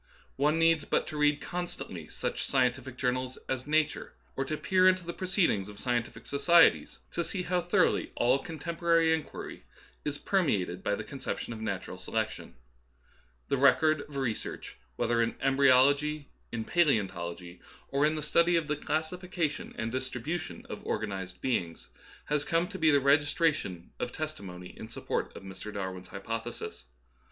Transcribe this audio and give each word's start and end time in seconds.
One 0.35 0.57
needs 0.57 0.83
but 0.83 1.05
to 1.09 1.17
read 1.17 1.41
constantly 1.41 2.07
such 2.07 2.43
scientific 2.45 2.97
jour 2.97 3.11
nals 3.11 3.37
as" 3.47 3.67
Nature," 3.67 4.15
or 4.35 4.43
to 4.45 4.57
peer 4.57 4.87
into 4.87 5.05
the 5.05 5.13
proceedings 5.13 5.69
of 5.69 5.79
scientific 5.79 6.25
societies, 6.25 6.97
to 7.11 7.23
see 7.23 7.43
how 7.43 7.61
thoroughly 7.61 8.11
all' 8.15 8.39
contemporary 8.39 9.13
inquiry 9.13 9.63
is 10.03 10.17
permeated 10.17 10.83
by 10.83 10.95
the 10.95 11.03
con 11.03 11.19
ception 11.19 11.53
of 11.53 11.61
natural 11.61 11.99
selection. 11.99 12.55
The 13.49 13.59
record 13.59 14.01
of 14.01 14.15
re 14.15 14.33
search, 14.33 14.75
whether 14.95 15.21
in 15.21 15.35
embryology, 15.39 16.29
in 16.51 16.65
paleeontology, 16.65 17.59
or 17.89 18.03
in 18.03 18.15
the 18.15 18.23
study 18.23 18.55
of 18.55 18.67
the 18.67 18.77
classification 18.77 19.75
and 19.77 19.93
distri 19.93 20.19
bution 20.23 20.65
of 20.65 20.83
organized 20.83 21.41
beings, 21.41 21.89
has 22.25 22.43
come 22.43 22.67
to 22.69 22.79
be 22.79 22.89
the 22.89 22.99
registration 22.99 23.91
of 23.99 24.11
testimony 24.11 24.69
in 24.75 24.89
support 24.89 25.31
of 25.37 25.43
Mr. 25.43 25.71
Dar 25.71 25.93
win's 25.93 26.07
hypothesis. 26.07 26.85